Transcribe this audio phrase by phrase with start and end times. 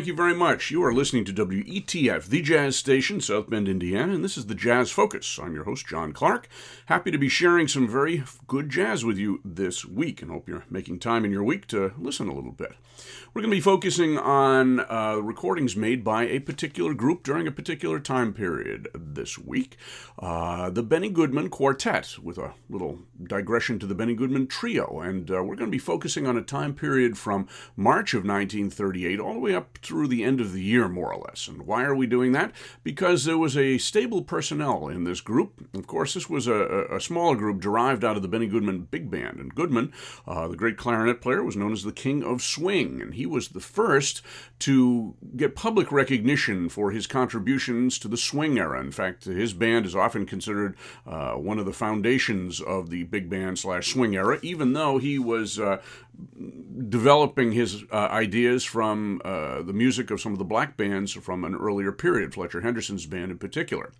[0.00, 0.70] thank you very much.
[0.70, 4.54] You are listening to WETF, the jazz station, South Bend, Indiana, and this is the
[4.54, 5.38] Jazz Focus.
[5.38, 6.48] I'm your host, John Clark.
[6.86, 10.64] Happy to be sharing some very good jazz with you this week, and hope you're
[10.70, 12.72] making time in your week to listen a little bit.
[13.32, 17.52] We're going to be focusing on uh, recordings made by a particular group during a
[17.52, 19.76] particular time period this week.
[20.18, 25.00] Uh, the Benny Goodman Quartet, with a little digression to the Benny Goodman Trio.
[25.00, 29.20] And uh, we're going to be focusing on a time period from March of 1938
[29.20, 31.48] all the way up through the end of the year, more or less.
[31.48, 32.52] And why are we doing that?
[32.84, 35.66] Because there was a stable personnel in this group.
[35.74, 39.10] Of course, this was a, a smaller group derived out of the Benny Goodman Big
[39.10, 39.40] Band.
[39.40, 39.92] And Goodman,
[40.28, 43.02] uh, the great clarinet player, was known as the King of Swing.
[43.02, 44.22] And he was the first
[44.60, 48.80] to get public recognition for his contributions to the swing era.
[48.80, 53.28] In fact, his band is often considered uh, one of the foundations of the big
[53.28, 55.78] band slash swing era, even though he was uh,
[56.88, 61.42] developing his uh, ideas from uh, the music of some of the black bands from
[61.42, 63.92] an earlier period, Fletcher Henderson's band in particular.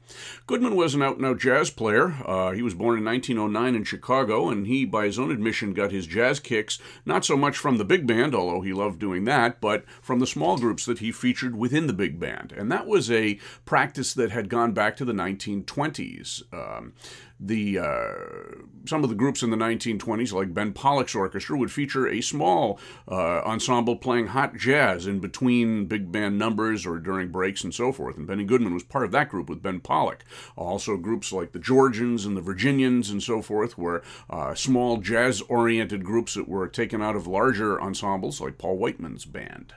[0.46, 2.16] Goodman was an out and out jazz player.
[2.26, 5.90] Uh, he was born in 1909 in Chicago, and he, by his own admission, got
[5.90, 9.58] his jazz kicks not so much from the big band, although he loved doing that,
[9.58, 12.52] but from the small groups that he featured within the big band.
[12.52, 16.42] And that was a practice that had gone back to the 1920s.
[16.52, 16.92] Um,
[17.40, 22.06] the uh, some of the groups in the 1920s, like Ben Pollack's orchestra, would feature
[22.06, 22.78] a small
[23.08, 27.92] uh, ensemble playing hot jazz in between big band numbers or during breaks and so
[27.92, 28.16] forth.
[28.16, 30.24] And Benny Goodman was part of that group with Ben Pollack.
[30.56, 36.04] Also, groups like the Georgians and the Virginians and so forth were uh, small jazz-oriented
[36.04, 39.72] groups that were taken out of larger ensembles like Paul Whiteman's band.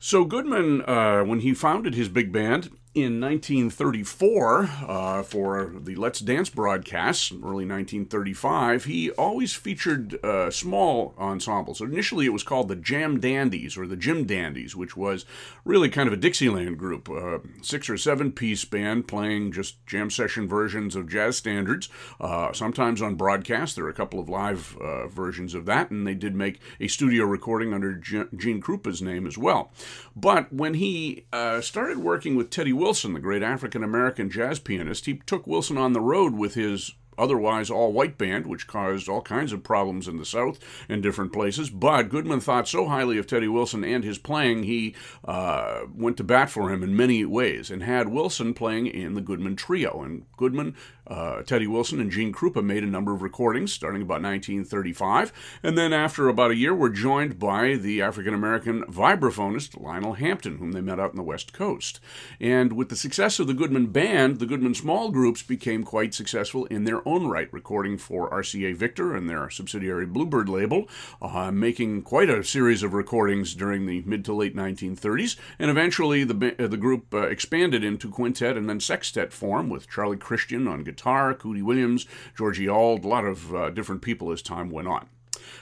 [0.00, 2.70] So Goodman, uh, when he founded his big band,
[3.02, 11.14] in 1934 uh, for the Let's Dance broadcasts, early 1935, he always featured uh, small
[11.18, 11.78] ensembles.
[11.78, 15.24] So Initially, it was called the Jam Dandies or the Jim Dandies, which was
[15.64, 20.10] really kind of a Dixieland group, uh, six or seven piece band playing just jam
[20.10, 21.88] session versions of jazz standards.
[22.20, 26.06] Uh, sometimes on broadcast, there are a couple of live uh, versions of that, and
[26.06, 29.72] they did make a studio recording under Gene Krupa's name as well.
[30.14, 35.06] But when he uh, started working with Teddy Wilson, the great African American jazz pianist,
[35.06, 39.20] he took Wilson on the road with his otherwise all white band, which caused all
[39.20, 41.68] kinds of problems in the South and different places.
[41.68, 46.24] But Goodman thought so highly of Teddy Wilson and his playing, he uh, went to
[46.24, 50.02] bat for him in many ways and had Wilson playing in the Goodman Trio.
[50.02, 50.76] And Goodman
[51.08, 55.76] uh, Teddy Wilson and Gene Krupa made a number of recordings starting about 1935, and
[55.76, 60.72] then after about a year were joined by the African American vibraphonist Lionel Hampton, whom
[60.72, 62.00] they met out on the West Coast.
[62.40, 66.66] And with the success of the Goodman Band, the Goodman Small Groups became quite successful
[66.66, 70.88] in their own right, recording for RCA Victor and their subsidiary Bluebird label,
[71.22, 76.24] uh, making quite a series of recordings during the mid to late 1930s, and eventually
[76.24, 80.84] the, the group uh, expanded into quintet and then sextet form with Charlie Christian on
[80.84, 84.88] guitar guitar, Cootie Williams, Georgie Auld, a lot of uh, different people as time went
[84.88, 85.08] on.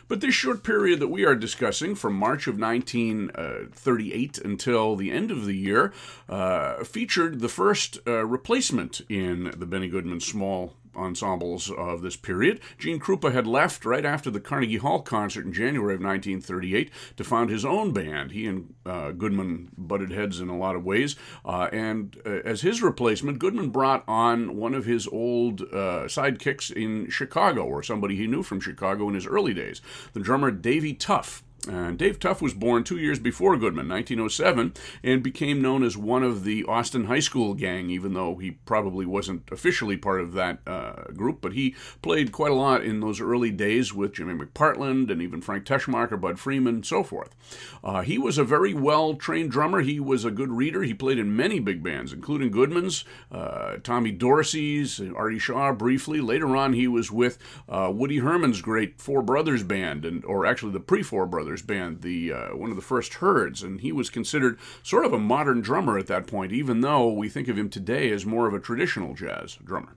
[0.09, 5.31] But this short period that we are discussing, from March of 1938 until the end
[5.31, 5.93] of the year,
[6.29, 12.61] uh, featured the first uh, replacement in the Benny Goodman Small ensembles of this period.
[12.79, 17.25] Gene Krupa had left right after the Carnegie Hall concert in January of 1938 to
[17.25, 18.33] found his own band.
[18.33, 21.17] He and uh, Goodman butted heads in a lot of ways.
[21.45, 26.71] Uh, and uh, as his replacement, Goodman brought on one of his old uh, sidekicks
[26.71, 29.81] in Chicago, or somebody he knew from Chicago in his early days,
[30.13, 31.43] the drummer Davy Tough.
[31.67, 36.23] And Dave Tough was born two years before Goodman, 1907, and became known as one
[36.23, 40.59] of the Austin High School gang, even though he probably wasn't officially part of that
[40.67, 41.41] uh, group.
[41.41, 45.41] But he played quite a lot in those early days with Jimmy McPartland and even
[45.41, 47.35] Frank Teschmacher, Bud Freeman, and so forth.
[47.83, 49.81] Uh, he was a very well trained drummer.
[49.81, 50.83] He was a good reader.
[50.83, 56.21] He played in many big bands, including Goodman's, uh, Tommy Dorsey's, Artie Shaw briefly.
[56.21, 60.73] Later on, he was with uh, Woody Herman's great Four Brothers band, and or actually
[60.73, 63.93] the pre Four Brothers Brothers band, the uh, one of the first herds, and he
[63.93, 67.59] was considered sort of a modern drummer at that point, even though we think of
[67.59, 69.97] him today as more of a traditional jazz drummer.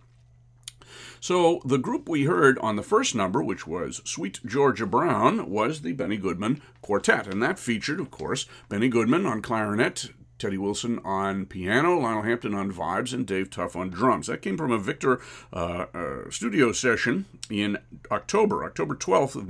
[1.19, 5.81] So the group we heard on the first number, which was Sweet Georgia Brown, was
[5.81, 10.99] the Benny Goodman Quartet, and that featured, of course, Benny Goodman on clarinet, Teddy Wilson
[11.03, 14.27] on piano, Lionel Hampton on vibes, and Dave Tough on drums.
[14.27, 15.19] That came from a Victor
[15.51, 17.77] uh, uh, studio session in
[18.09, 19.49] October, October 12th of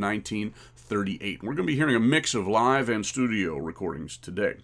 [0.90, 1.44] 1938.
[1.44, 4.56] We're going to be hearing a mix of live and studio recordings today.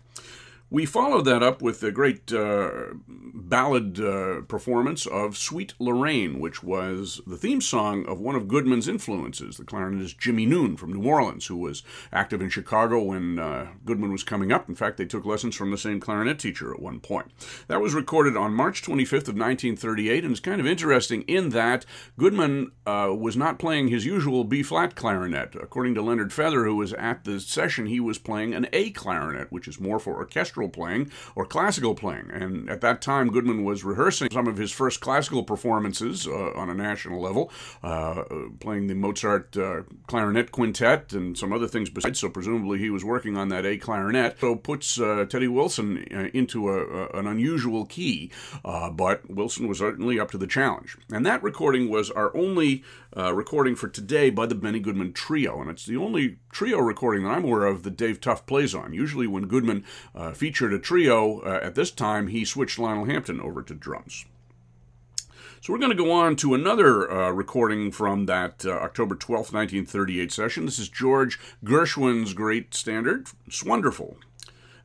[0.76, 6.64] We followed that up with a great uh, ballad uh, performance of Sweet Lorraine, which
[6.64, 11.08] was the theme song of one of Goodman's influences, the clarinetist Jimmy Noone from New
[11.08, 14.68] Orleans, who was active in Chicago when uh, Goodman was coming up.
[14.68, 17.32] In fact, they took lessons from the same clarinet teacher at one point.
[17.70, 21.86] That was recorded on March 25th of 1938, and it's kind of interesting in that
[22.18, 25.56] Goodman uh, was not playing his usual B-flat clarinet.
[25.56, 29.54] According to Leonard Feather, who was at the session, he was playing an A clarinet,
[29.54, 32.30] which is more for orchestral playing or classical playing.
[32.32, 36.70] And at that time, Goodman was rehearsing some of his first classical performances uh, on
[36.70, 37.52] a national level,
[37.84, 38.24] uh,
[38.60, 42.20] playing the Mozart uh, clarinet quintet and some other things besides.
[42.20, 44.40] So presumably he was working on that A clarinet.
[44.40, 48.32] So puts uh, Teddy Wilson uh, into a, an unusual key,
[48.64, 50.98] uh, but Wilson was certainly up to the challenge.
[51.12, 52.84] And that recording was our only
[53.16, 57.32] recording for today by the Benny Goodman Trio, and it's the only trio recording that
[57.32, 58.94] I'm aware of that Dave Tough plays on.
[58.94, 59.84] Usually, when Goodman
[60.34, 64.26] featured a trio at this time, he switched Lionel Hampton over to drums.
[65.66, 69.52] So we're going to go on to another uh, recording from that uh, October 12th,
[69.52, 70.66] 1938 session.
[70.66, 74.18] This is George Gershwin's great standard, It's Wonderful.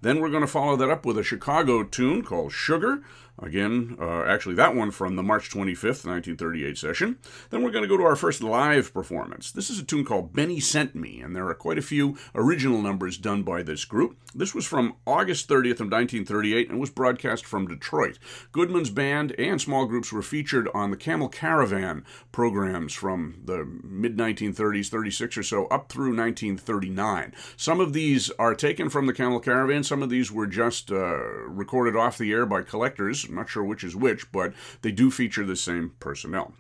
[0.00, 3.02] Then we're going to follow that up with a Chicago tune called Sugar,
[3.42, 7.18] Again, uh, actually, that one from the March 25th, 1938 session.
[7.48, 9.50] Then we're going to go to our first live performance.
[9.50, 12.82] This is a tune called Benny Sent Me, and there are quite a few original
[12.82, 14.16] numbers done by this group.
[14.34, 18.18] This was from August 30th of 1938 and was broadcast from Detroit.
[18.52, 24.18] Goodman's band and small groups were featured on the Camel Caravan programs from the mid
[24.18, 27.34] 1930s, 36 or so, up through 1939.
[27.56, 31.18] Some of these are taken from the Camel Caravan, some of these were just uh,
[31.46, 35.10] recorded off the air by collectors I'm not sure which is which, but they do
[35.10, 36.54] feature the same personnel.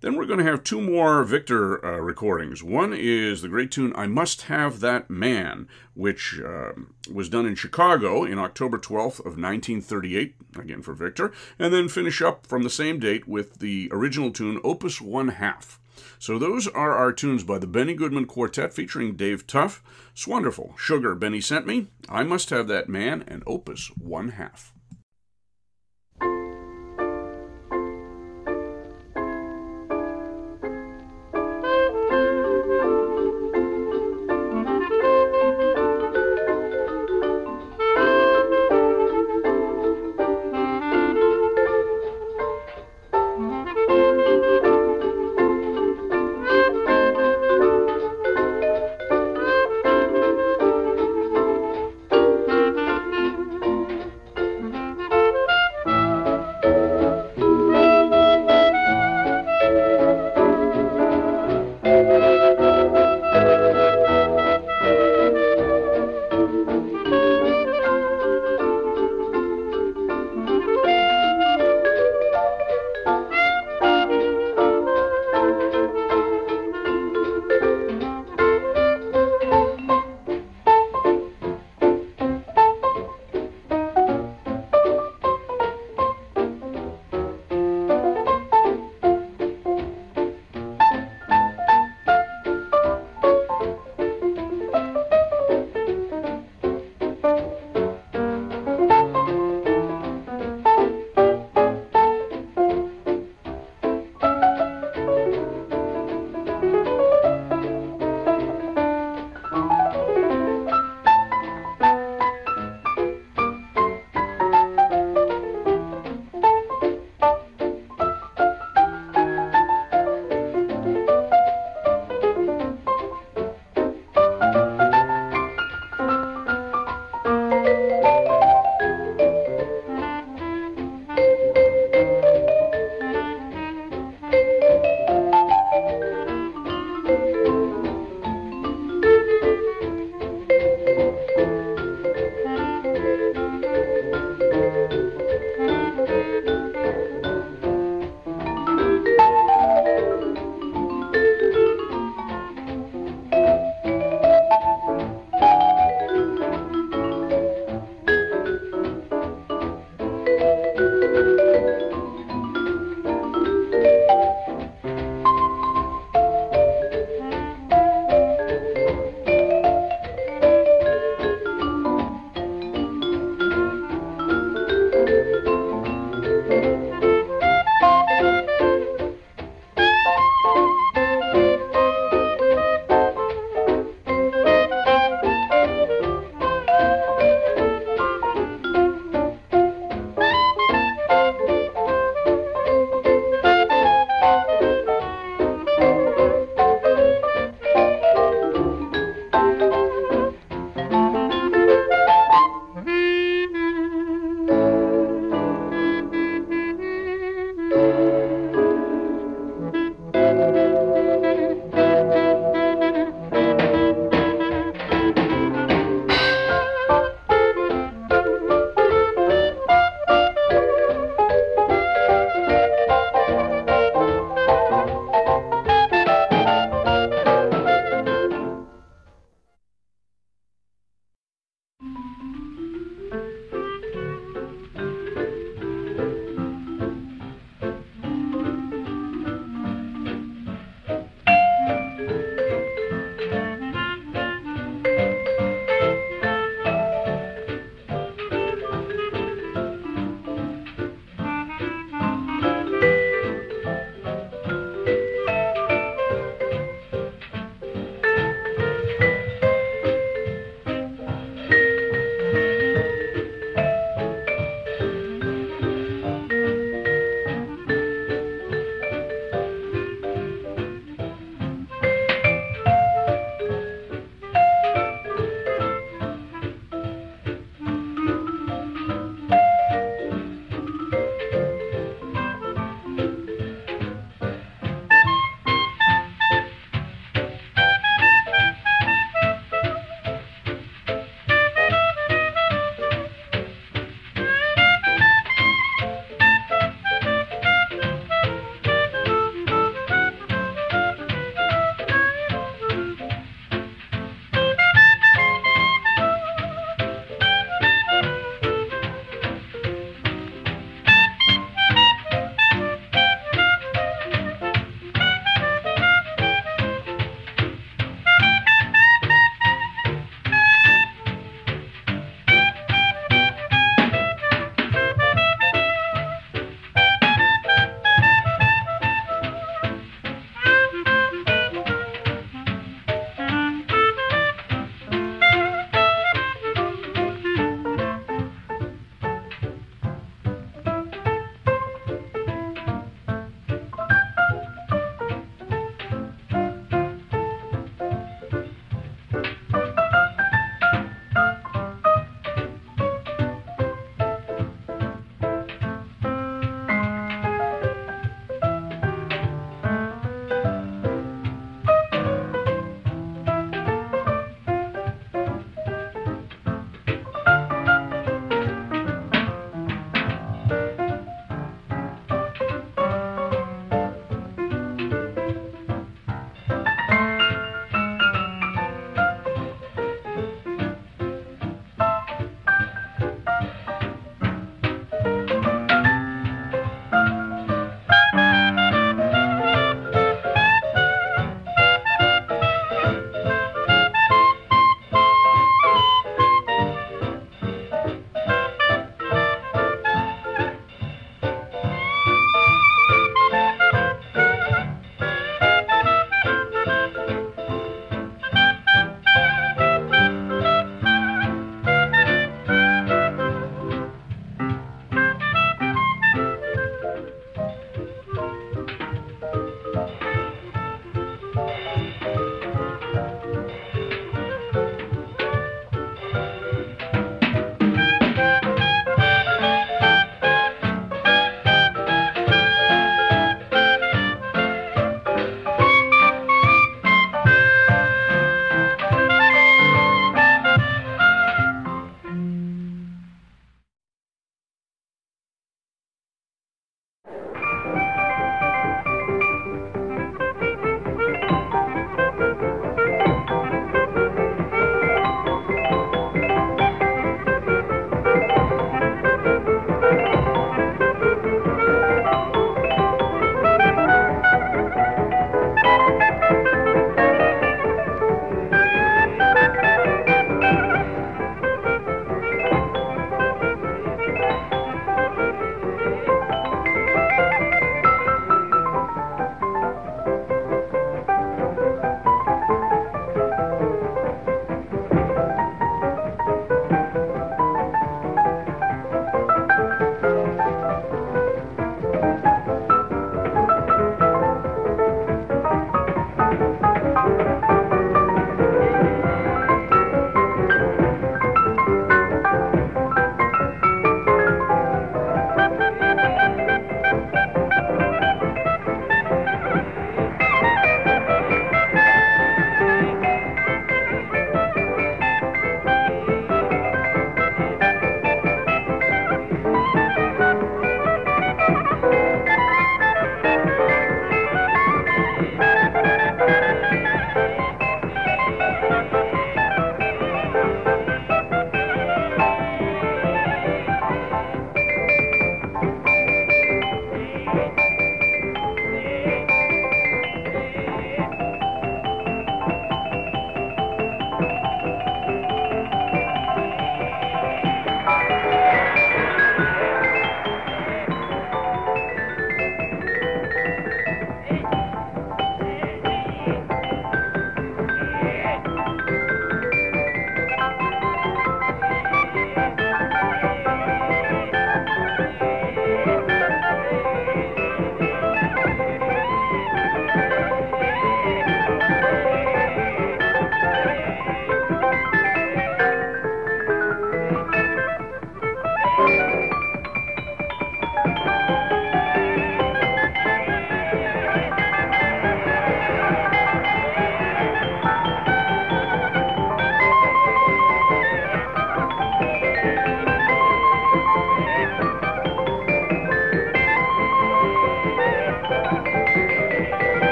[0.00, 2.62] Then we're going to have two more Victor uh, recordings.
[2.62, 6.72] One is the great tune I Must Have That Man, which uh,
[7.10, 12.20] was done in Chicago in October 12th of 1938, again for Victor, and then finish
[12.20, 15.80] up from the same date with the original tune Opus One Half.
[16.18, 19.82] So those are our tunes by the Benny Goodman Quartet featuring Dave Tough.
[20.12, 20.74] It's wonderful.
[20.76, 21.86] Sugar, Benny sent me.
[22.06, 24.75] I Must Have That Man, and Opus One Half.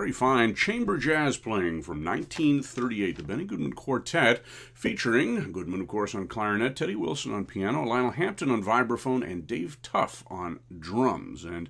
[0.00, 6.14] Very fine chamber jazz playing from 1938, the Benny Goodman Quartet, featuring Goodman, of course,
[6.14, 11.44] on clarinet, Teddy Wilson on piano, Lionel Hampton on vibraphone, and Dave Tough on drums.
[11.44, 11.68] And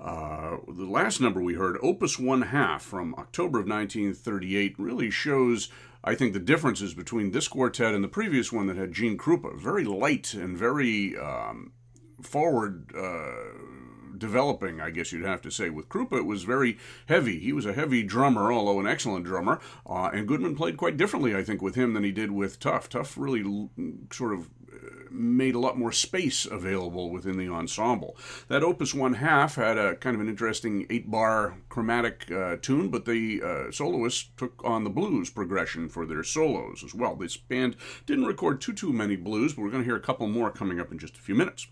[0.00, 5.68] uh, the last number we heard, Opus One Half from October of 1938, really shows,
[6.02, 9.60] I think, the differences between this quartet and the previous one that had Gene Krupa.
[9.60, 11.72] Very light and very um,
[12.22, 12.90] forward.
[12.96, 13.65] Uh,
[14.18, 15.70] developing, I guess you'd have to say.
[15.70, 17.38] With Krupa, it was very heavy.
[17.38, 19.60] He was a heavy drummer, although an excellent drummer.
[19.88, 22.88] Uh, and Goodman played quite differently, I think, with him than he did with Tough.
[22.88, 23.70] Tough really l-
[24.12, 28.16] sort of uh, made a lot more space available within the ensemble.
[28.48, 32.88] That Opus One Half had a kind of an interesting eight bar chromatic uh, tune,
[32.88, 37.16] but the uh, soloists took on the blues progression for their solos as well.
[37.16, 40.26] This band didn't record too too many blues, but we're going to hear a couple
[40.26, 41.66] more coming up in just a few minutes.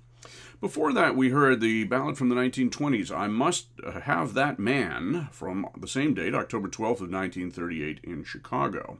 [0.60, 3.66] Before that, we heard the ballad from the 1920s, I Must
[4.04, 8.98] Have That Man, from the same date, October 12th of 1938 in Chicago.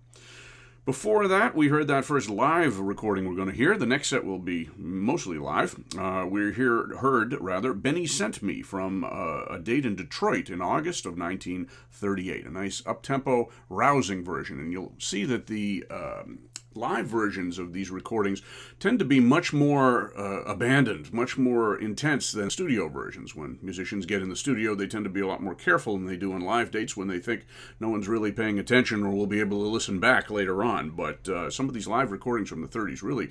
[0.84, 3.78] Before that, we heard that first live recording we're going to hear.
[3.78, 5.82] The next set will be mostly live.
[5.98, 10.60] Uh, we here heard rather Benny sent me from uh, a date in Detroit in
[10.60, 12.44] August of 1938.
[12.44, 16.40] A nice up-tempo, rousing version, and you'll see that the um,
[16.76, 18.42] live versions of these recordings
[18.80, 23.34] tend to be much more uh, abandoned, much more intense than studio versions.
[23.34, 26.06] When musicians get in the studio, they tend to be a lot more careful than
[26.06, 27.46] they do on live dates when they think
[27.80, 30.90] no one's really paying attention or will be able to listen back later on.
[30.90, 33.30] But uh, some of these live recordings from the 30s really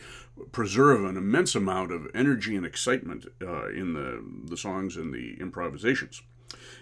[0.51, 5.37] preserve an immense amount of energy and excitement uh, in the, the songs and the
[5.39, 6.21] improvisations.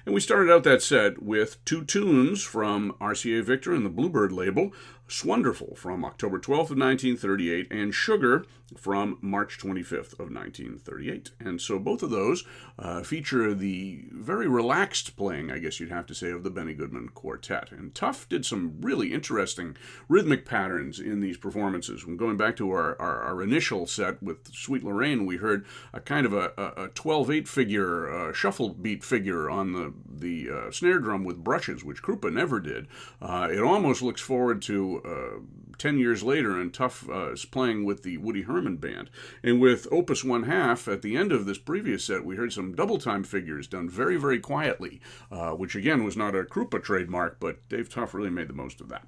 [0.05, 4.31] And we started out that set with two tunes from RCA Victor and the Bluebird
[4.31, 4.71] label,
[5.11, 8.45] 'S Wonderful from October 12th of 1938 and Sugar
[8.77, 11.31] from March 25th of 1938.
[11.39, 12.43] And so both of those
[12.79, 16.73] uh, feature the very relaxed playing, I guess you'd have to say, of the Benny
[16.73, 17.71] Goodman Quartet.
[17.71, 19.75] And Tough did some really interesting
[20.07, 22.05] rhythmic patterns in these performances.
[22.05, 25.99] When going back to our, our, our initial set with Sweet Lorraine, we heard a
[25.99, 30.99] kind of a, a 12-8 figure, uh, shuffle beat figure on the, the uh, snare
[30.99, 32.87] drum with brushes, which Krupa never did.
[33.21, 37.85] Uh, it almost looks forward to uh, 10 years later, and Tough uh, is playing
[37.85, 39.09] with the Woody Herman Band.
[39.41, 42.75] And with Opus One Half, at the end of this previous set, we heard some
[42.75, 47.39] double time figures done very, very quietly, uh, which again was not a Krupa trademark,
[47.39, 49.07] but Dave Tough really made the most of that.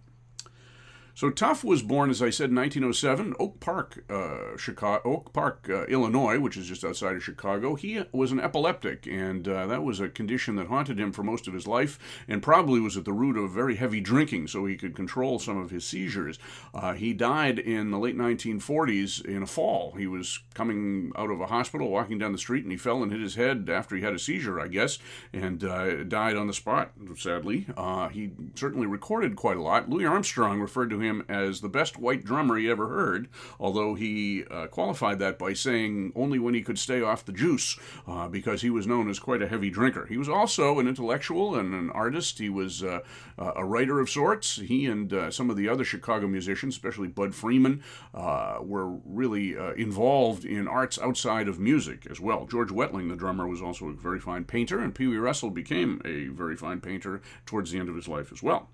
[1.15, 5.67] So Tough was born, as I said, in 1907, Oak Park, uh, Chicago, Oak Park,
[5.69, 7.75] uh, Illinois, which is just outside of Chicago.
[7.75, 11.47] He was an epileptic, and uh, that was a condition that haunted him for most
[11.47, 14.75] of his life, and probably was at the root of very heavy drinking, so he
[14.75, 16.39] could control some of his seizures.
[16.73, 19.93] Uh, he died in the late 1940s in a fall.
[19.95, 23.11] He was coming out of a hospital, walking down the street, and he fell and
[23.11, 24.97] hit his head after he had a seizure, I guess,
[25.31, 26.93] and uh, died on the spot.
[27.15, 29.91] Sadly, uh, he certainly recorded quite a lot.
[29.91, 34.43] Louis Armstrong referred to him as the best white drummer he ever heard, although he
[34.49, 38.61] uh, qualified that by saying only when he could stay off the juice, uh, because
[38.61, 40.05] he was known as quite a heavy drinker.
[40.05, 42.39] He was also an intellectual and an artist.
[42.39, 42.99] He was uh,
[43.37, 44.57] a writer of sorts.
[44.57, 49.57] He and uh, some of the other Chicago musicians, especially Bud Freeman, uh, were really
[49.57, 52.45] uh, involved in arts outside of music as well.
[52.45, 56.01] George Wettling, the drummer, was also a very fine painter, and Pee Wee Russell became
[56.05, 58.69] a very fine painter towards the end of his life as well.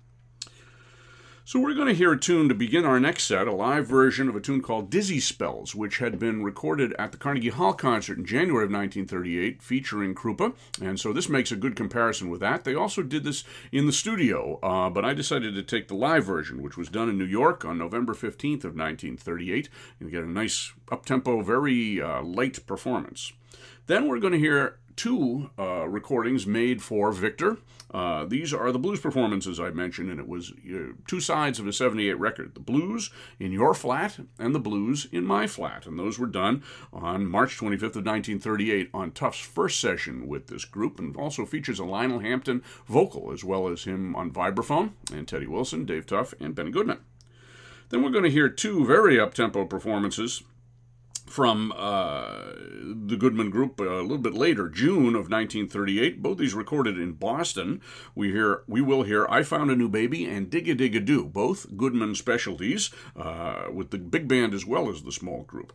[1.50, 4.28] So we're going to hear a tune to begin our next set, a live version
[4.28, 8.18] of a tune called Dizzy Spells, which had been recorded at the Carnegie Hall concert
[8.18, 10.54] in January of 1938, featuring Krupa.
[10.80, 12.62] And so this makes a good comparison with that.
[12.62, 13.42] They also did this
[13.72, 17.08] in the studio, uh, but I decided to take the live version, which was done
[17.08, 22.22] in New York on November 15th of 1938, and get a nice up-tempo, very uh,
[22.22, 23.32] light performance.
[23.88, 27.58] Then we're going to hear two uh, recordings made for Victor.
[27.92, 31.66] Uh, these are the blues performances I mentioned, and it was uh, two sides of
[31.66, 33.10] a 78 record the blues
[33.40, 35.86] in your flat and the blues in my flat.
[35.86, 36.62] And those were done
[36.92, 41.80] on March 25th of 1938 on Tough's first session with this group, and also features
[41.80, 46.32] a Lionel Hampton vocal, as well as him on vibraphone, and Teddy Wilson, Dave Tough,
[46.38, 47.00] and Benny Goodman.
[47.88, 50.44] Then we're going to hear two very up tempo performances
[51.30, 52.42] from uh,
[53.06, 56.22] the Goodman Group a little bit later, June of 1938.
[56.22, 57.80] Both these recorded in Boston.
[58.14, 61.00] We hear, we will hear "I Found a New Baby" and "Dig a Dig a
[61.00, 65.72] Do," both Goodman specialties, uh, with the big band as well as the small group.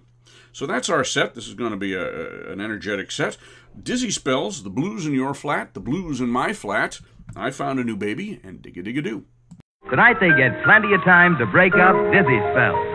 [0.51, 1.35] So that's our set.
[1.35, 3.37] This is going to be a, an energetic set.
[3.81, 6.99] Dizzy spells, the blues in your flat, the blues in my flat.
[7.35, 9.25] I found a new baby, and dig a dig a do.
[9.89, 12.94] Tonight they get plenty of time to break up dizzy spells.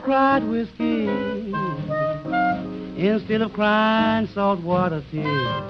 [0.00, 1.08] Cried whiskey
[2.96, 5.66] instead of crying salt water tears.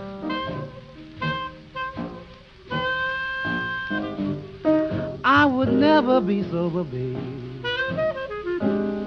[5.25, 7.17] I would never be sober, babe,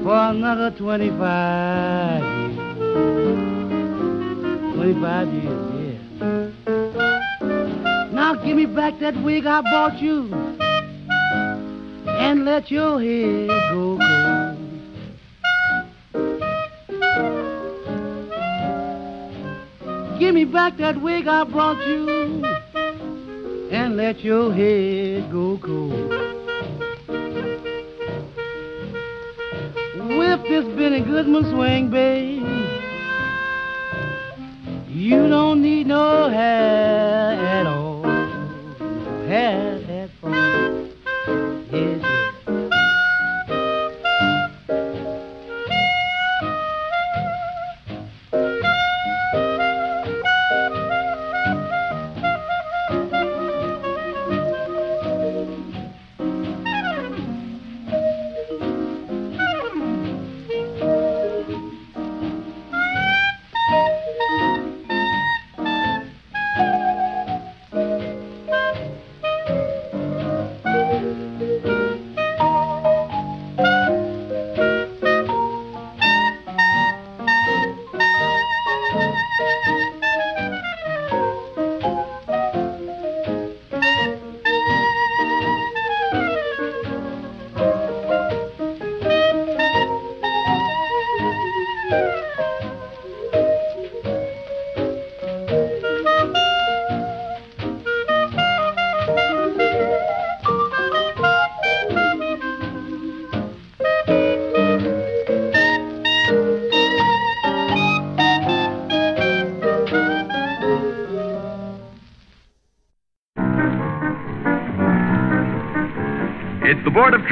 [0.04, 2.58] for another 25 years.
[4.76, 6.52] 25 years, yeah.
[8.12, 10.34] Now give me back that wig I bought you
[12.08, 14.23] and let your head go cold.
[20.20, 22.44] Give me back that wig I brought you
[23.72, 26.10] and let your head go cold.
[30.18, 32.44] Whip this Benny Goodman swing, babe.
[34.90, 36.83] You don't need no hair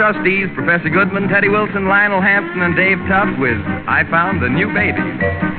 [0.01, 4.65] Trustees, Professor Goodman, Teddy Wilson, Lionel Hampton, and Dave Tough with I Found the New
[4.73, 5.50] Baby.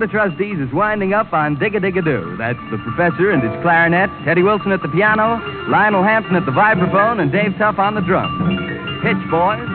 [0.00, 2.34] Board of Trustees is winding up on Dig a Dig a Doo.
[2.38, 5.36] That's the professor and his clarinet, Teddy Wilson at the piano,
[5.68, 8.32] Lionel Hampton at the vibraphone, and Dave Tough on the drums.
[9.02, 9.69] Pitch, boys.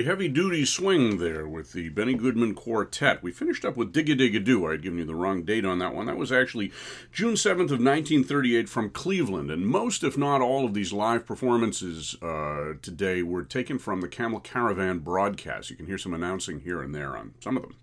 [0.00, 3.22] Very heavy duty swing there with the Benny Goodman Quartet.
[3.22, 4.66] We finished up with Digga Digga Doo.
[4.66, 6.06] I had given you the wrong date on that one.
[6.06, 6.72] That was actually
[7.12, 9.50] June 7th of 1938 from Cleveland.
[9.50, 14.08] And most, if not all, of these live performances uh, today were taken from the
[14.08, 15.68] Camel Caravan broadcast.
[15.68, 17.74] You can hear some announcing here and there on some of them.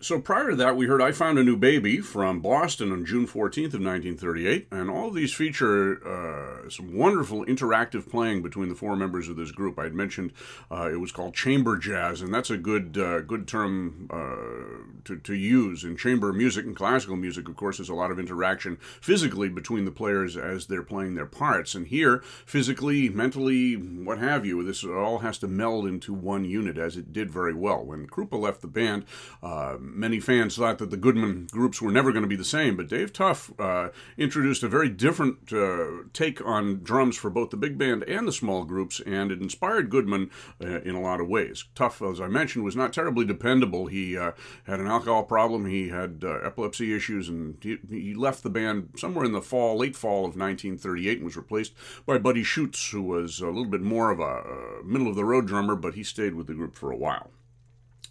[0.00, 3.26] So prior to that, we heard I Found a New Baby from Boston on June
[3.26, 8.76] 14th of 1938, and all of these feature uh, some wonderful interactive playing between the
[8.76, 9.76] four members of this group.
[9.76, 10.32] I had mentioned
[10.70, 15.16] uh, it was called chamber jazz, and that's a good uh, good term uh, to,
[15.16, 15.82] to use.
[15.82, 19.84] In chamber music and classical music, of course, there's a lot of interaction physically between
[19.84, 24.84] the players as they're playing their parts, and here, physically, mentally, what have you, this
[24.84, 27.84] all has to meld into one unit, as it did very well.
[27.84, 29.04] When Krupa left the band,
[29.42, 32.76] uh, many fans thought that the Goodman groups were never going to be the same,
[32.76, 37.56] but Dave Tough uh, introduced a very different uh, take on drums for both the
[37.56, 40.30] big band and the small groups, and it inspired Goodman
[40.62, 41.64] uh, in a lot of ways.
[41.74, 43.86] Tough, as I mentioned, was not terribly dependable.
[43.86, 44.32] He uh,
[44.64, 48.90] had an alcohol problem, he had uh, epilepsy issues, and he, he, left the band
[48.96, 51.72] somewhere in the fall, late fall of 1938, and was replaced
[52.04, 55.24] by Buddy Schutz, who was a little bit more of a uh, middle of the
[55.24, 57.30] road drummer, but he stayed with the group for a while.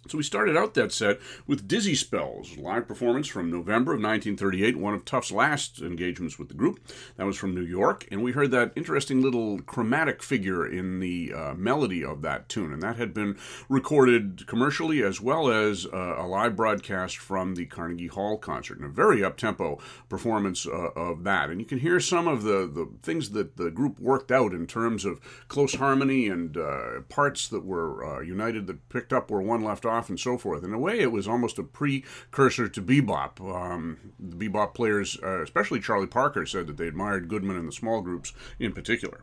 [0.08, 4.78] So we started out that set with Dizzy Spells, live performance from November of 1938,
[4.78, 6.80] one of Tough's last engagements with the group.
[7.16, 11.34] That was from New York, and we heard that interesting little chromatic figure in the
[11.34, 13.36] uh, melody of that tune, and that had been
[13.68, 18.86] recorded commercially as well as uh, a live broadcast from the Carnegie Hall concert, and
[18.86, 19.78] a very up-tempo
[20.08, 21.50] performance uh, of that.
[21.50, 24.66] And you can hear some of the, the things that the group worked out in
[24.66, 29.42] terms of close harmony and uh, parts that were uh, united that picked up where
[29.42, 30.64] one left off off and so forth.
[30.64, 33.40] In a way, it was almost a precursor to bebop.
[33.40, 37.72] Um, the bebop players, uh, especially Charlie Parker, said that they admired Goodman and the
[37.72, 39.22] small groups in particular.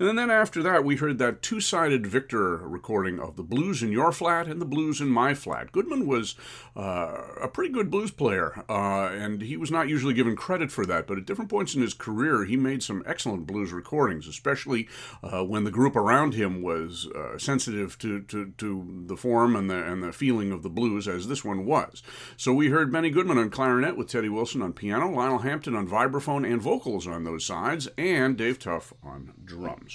[0.00, 3.92] And then after that, we heard that two sided Victor recording of the blues in
[3.92, 5.72] your flat and the blues in my flat.
[5.72, 6.36] Goodman was
[6.74, 10.86] uh, a pretty good blues player, uh, and he was not usually given credit for
[10.86, 14.88] that, but at different points in his career, he made some excellent blues recordings, especially
[15.22, 19.68] uh, when the group around him was uh, sensitive to, to, to the form and
[19.68, 22.02] the, and the feeling of the blues, as this one was.
[22.38, 25.86] So we heard Benny Goodman on clarinet with Teddy Wilson on piano, Lionel Hampton on
[25.86, 29.89] vibraphone and vocals on those sides, and Dave Tough on drums.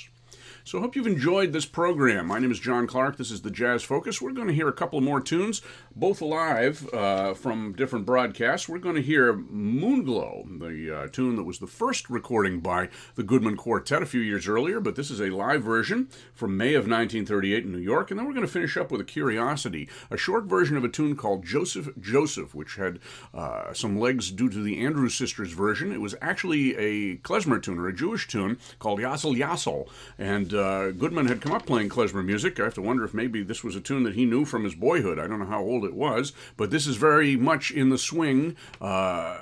[0.67, 2.25] So I hope you've enjoyed this program.
[2.25, 3.17] My name is John Clark.
[3.17, 4.19] This is the Jazz Focus.
[4.19, 5.61] We're going to hear a couple more tunes,
[5.95, 8.67] both live uh, from different broadcasts.
[8.67, 13.21] We're going to hear Moonglow, the uh, tune that was the first recording by the
[13.21, 16.87] Goodman Quartet a few years earlier, but this is a live version from May of
[16.87, 18.09] 1938 in New York.
[18.09, 20.89] And then we're going to finish up with a curiosity, a short version of a
[20.89, 22.97] tune called Joseph Joseph, which had
[23.35, 25.91] uh, some legs due to the Andrews Sisters version.
[25.91, 29.87] It was actually a klezmer tune or a Jewish tune called Yassel Yassel.
[30.17, 32.59] And uh, Goodman had come up playing klezmer music.
[32.59, 34.75] I have to wonder if maybe this was a tune that he knew from his
[34.75, 35.19] boyhood.
[35.19, 38.55] I don't know how old it was, but this is very much in the swing
[38.81, 39.37] uh,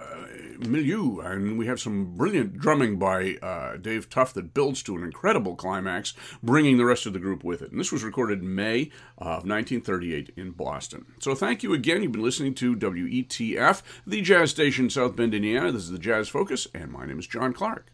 [0.60, 5.04] milieu, and we have some brilliant drumming by uh, Dave Tough that builds to an
[5.04, 7.72] incredible climax, bringing the rest of the group with it.
[7.72, 11.06] And this was recorded in May of 1938 in Boston.
[11.20, 12.04] So thank you again.
[12.04, 15.72] You've been listening to WETF, the jazz station, South Bend, Indiana.
[15.72, 17.92] This is the Jazz Focus, and my name is John Clark.